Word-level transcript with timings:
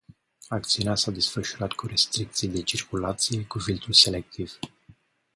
Acțiunea 0.47 0.95
s-a 0.95 1.11
desfășurat 1.11 1.71
cu 1.71 1.87
restricții 1.87 2.47
de 2.47 2.61
circulație, 2.63 3.43
cu 3.43 3.59
filtru 3.59 3.91
selectiv. 3.93 4.59